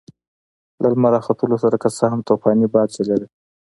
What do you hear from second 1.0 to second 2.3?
راختلو سره که څه هم